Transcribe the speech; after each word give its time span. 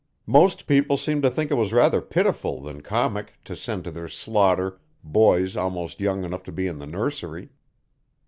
"Most 0.25 0.65
people 0.65 0.97
seem 0.97 1.21
to 1.21 1.29
think 1.29 1.51
it 1.51 1.61
was 1.61 1.71
rather 1.71 2.01
pitiful 2.01 2.59
than 2.59 2.81
comic 2.81 3.35
to 3.43 3.55
send 3.55 3.83
to 3.83 3.91
their 3.91 4.07
slaughter 4.07 4.81
boys 5.03 5.55
almost 5.55 5.99
young 5.99 6.23
enough 6.23 6.41
to 6.45 6.51
be 6.51 6.65
in 6.65 6.79
the 6.79 6.87
nursery." 6.87 7.49